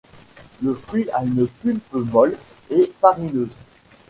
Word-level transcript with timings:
Le 0.63 0.73
fruit 0.73 1.07
a 1.11 1.23
une 1.23 1.47
pulpe 1.47 1.93
molle 1.93 2.35
et 2.71 2.91
farineuse. 2.99 3.55